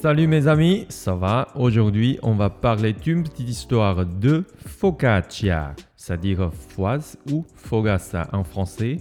[0.00, 6.50] Salut mes amis, ça va Aujourd'hui, on va parler d'une petite histoire de focaccia, c'est-à-dire
[6.52, 9.00] froise ou fogassa en français.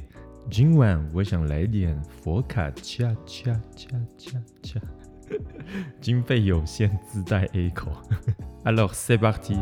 [0.50, 4.80] 今晚我想来点 focaccia，恰恰恰恰。
[6.02, 7.92] 经费有限，自带 A 口。
[8.64, 9.58] Alors c'est parti。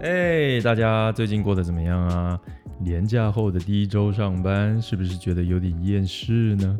[0.00, 2.40] 哎，大家最近过得怎么样啊？
[2.83, 6.77] 年假后的第一周上班，是不是觉得有点厌世呢？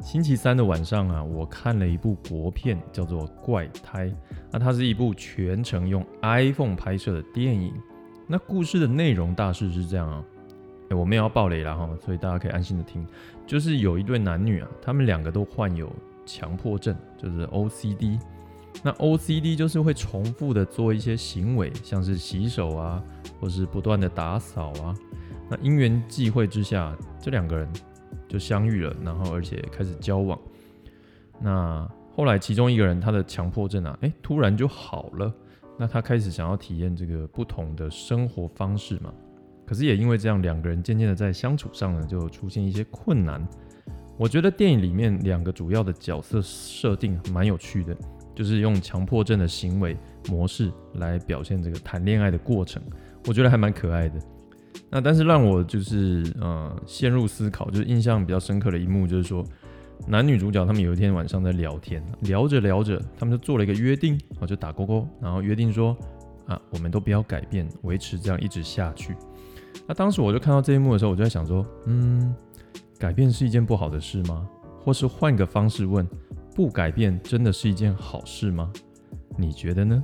[0.00, 4.06] 星期三的晚上啊，我看了一部国片，叫做《怪胎》。
[4.50, 7.72] 那它是一部全程用 iPhone 拍摄的电影。
[8.26, 10.22] 那故事的内容大致是这样啊，
[10.90, 13.04] 哎，我没有要暴雷了哈，所以大家可以安心的听。
[13.46, 15.90] 就是有一对男女啊，他们两个都患有
[16.26, 18.20] 强迫症，就是 OCD。
[18.82, 23.02] 那 OCD 就是会重复的做一些行为，像是洗手啊，
[23.40, 24.94] 或是不断的打扫啊。
[25.48, 27.68] 那因缘际会之下，这两个人
[28.28, 30.38] 就相遇了，然后而且开始交往。
[31.40, 35.32] 那后来其中一个人他的强迫症啊，哎，突然就好了。
[35.78, 39.12] 那他开始想要体验这个不同的生活方式嘛。
[39.64, 43.46] 可是也因为这样，两个人渐渐的在相处上呢，就出现一些困难。
[44.16, 47.96] 我觉得电影里面两个主要的角色设定蛮有趣的，
[48.34, 49.96] 就是用强迫症的行为
[50.28, 52.82] 模式来表现这个谈恋爱的过程，
[53.26, 54.18] 我觉得还蛮可爱的。
[54.90, 59.44] 那但是让我就是呃陷入思考，就是印象比较深刻的一幕，就是说
[60.06, 65.96] 男女主角他们有一天晚上在聊天，聊着聊着，他们就做了一个约定，哦就打勾勾，然后约定说
[66.46, 69.14] 啊我们都不要改变，维持这样一直下去。
[69.86, 72.34] 那当时我就看到这一幕的时候，我就在想说，嗯，
[72.98, 74.48] 改变是一件不好的事吗？
[74.82, 76.08] 或是换个方式问，
[76.54, 78.72] 不改变真的是一件好事吗？
[79.36, 80.02] 你觉得呢？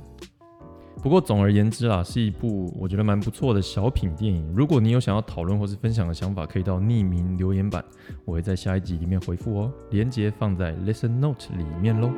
[1.05, 4.51] 不过总而言之啦，是一部我觉得蛮不错的小品电影。
[4.55, 7.85] 如果你有想要讨论或是分享的想法，可以到匿名留言板，
[8.25, 9.71] 我会在下一集里面回复哦。
[9.91, 12.11] 连接放在 Listen Note 里面喽。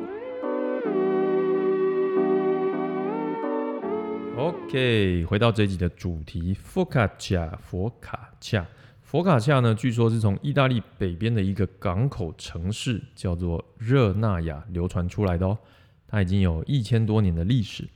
[4.38, 8.66] OK，回到这集的主题，佛卡恰，佛卡恰，
[9.02, 9.74] 佛卡恰呢？
[9.74, 15.58] 据说是从意大利北边的一个港口城市叫做热那亚流传出来的哦。
[16.06, 17.86] 它已经有一千多年的历史。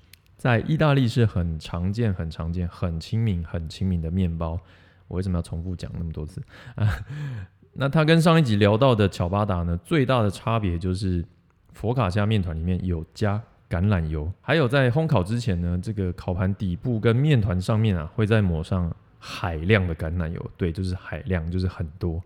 [0.43, 4.59] 在意大利是很常见、很常见、很亲民、很亲民的面包。
[5.07, 6.43] 我为什么要重复讲那么多次
[6.75, 6.99] 啊？
[7.75, 11.25] 那它跟上一集聊到的巧巴达呢，最大的差别就是
[11.73, 20.51] 佛卡夏面团里面有加橄榄油，还有在烘烤之前呢，这个烤盘底部跟面团上面啊，会再抹上海量的橄榄油。
[20.57, 22.21] 对，就是海量，就是很多。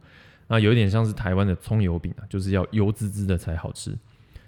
[0.48, 3.94] 那有点像是台湾的葱油饼啊，就是要油滋滋的才好吃。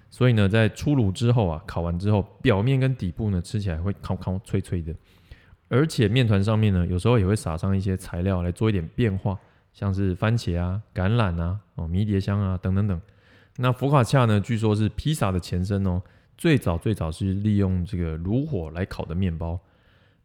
[0.09, 4.93] 所以呢，在出炉之后啊，烤完之后，表面跟底部呢，吃起来会烤烤脆脆的。
[5.67, 9.37] 而且面团上面呢，有时候也会撒上一些材料来做一点变化，
[9.71, 12.99] 像是番茄啊、橄榄啊、哦迷迭香啊等等等。
[13.57, 16.01] 那佛卡恰呢，据说是披萨的前身哦。
[16.37, 19.59] 最早最早是利用这个炉火来烤的面包。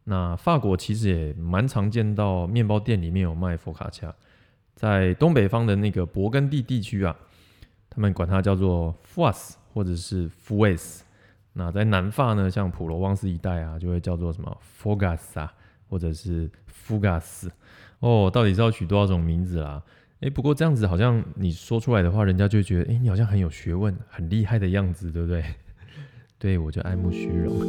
[0.05, 4.15] 那法国其实也蛮常见到面包店里面有卖佛卡恰，
[4.75, 7.17] 在东北方的那个勃艮第地区啊，
[7.91, 11.05] 他们管它叫做 f o s 或者是 f u s
[11.53, 15.53] 那在南法呢，像普罗旺斯一带啊，就会叫做什么 fogas 啊，
[15.89, 16.51] 或者是
[16.87, 17.49] fugas。
[17.99, 19.83] 哦，到底是要取多少种名字啦？
[20.21, 25.45] 哎，不过这样子好像你说出来的话，人家就觉得，哎，你好像很有学问、很厉害的样子，对不对？
[26.39, 27.55] 对我就爱慕虚荣。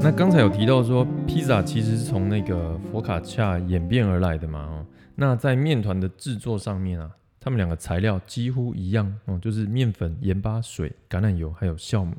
[0.00, 4.60] 那刚才有提到说，披萨其实是从那个佛卡恰演变而来的嘛？
[4.60, 4.86] 哦。
[5.16, 7.10] 那在面团的制作上面啊，
[7.40, 12.16] 它们两个材料几乎一样哦，就是面粉、盐巴、水、橄榄油还有酵母。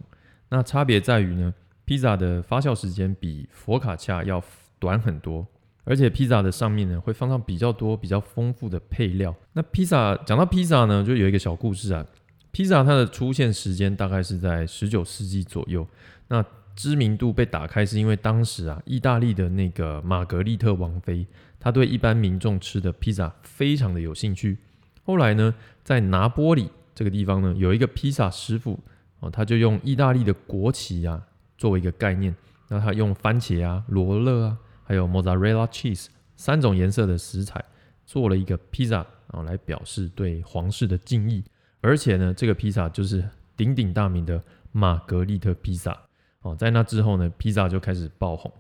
[0.50, 4.42] 那差别在于呢，披萨的发酵时间比佛卡恰要
[4.80, 5.46] 短很多，
[5.84, 9.36] 而且披萨的上面呢会放上比较多、比较丰富的配料。
[9.54, 12.06] 那披萨讲到披萨呢，就有一个小故事啊。
[12.52, 15.86] 披萨它的出现时间大概是在十九世纪左右，
[16.30, 16.42] 那
[16.76, 21.26] 知名度被打开是因为当时啊，意大利的那个玛格丽特王妃。
[21.60, 24.58] 她对一般民众吃的披萨非常的有兴趣。
[25.04, 28.80] 后来呢，在拿波里这个地方呢，有一个披萨师傅
[29.20, 31.24] 哦，他就用意大利的国旗啊
[31.58, 32.36] 作为一个概念，
[32.68, 37.64] 那他用番茄啊、罗勒啊，还有 mozzarella cheese 三种颜色的食材
[38.06, 41.44] 做了一个披萨，啊来表示对皇室的敬意。
[41.82, 45.98] 而且呢，这个披萨就是鼎鼎大名的玛格丽特披萨
[46.46, 46.56] 哦。
[46.56, 48.52] 在那之后呢，披萨就开始爆红。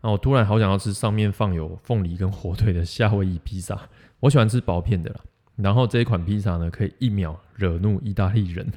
[0.00, 3.76] 那我突然好想要吃上面放有凤梨跟火腿的夏威夷披萨，
[4.20, 5.16] 我喜欢吃薄片的啦。
[5.56, 8.64] 然后这一款披萨呢，可以一秒惹怒意大利人。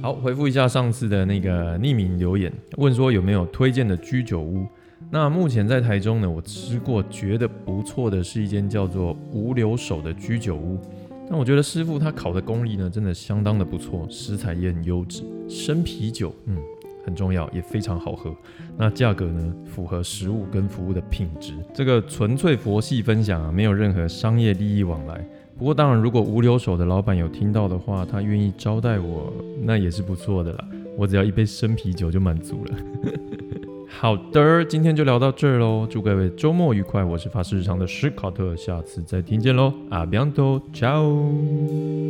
[0.00, 4.66] 好，回复一下上次的那个匿名留言，问说有没有推荐的居酒屋。
[5.10, 10.80] 那目前在台中呢，我吃过觉得不错的是一间叫做无留守的居酒屋。
[11.30, 16.56] 那我觉得师傅他烤的功力呢，真的相当的不错，食材也很优质，生啤酒，嗯，
[17.04, 18.34] 很重要，也非常好喝。
[18.76, 21.52] 那价格呢，符合食物跟服务的品质。
[21.74, 25.22] 这个纯粹佛系分享啊，没有任何商业利益往来。
[25.58, 29.32] 不过当然，如果无留守的老板有听到的话，他愿意招待我，
[29.62, 30.68] 那也是不错的啦。
[30.96, 32.74] 我只要一杯生啤酒就满足了。
[33.90, 37.02] 好的，今天就聊到这儿喽，祝各位周末愉快。
[37.02, 42.07] 我是法式日常的史考特，下次再听见喽，阿比安多，ciao。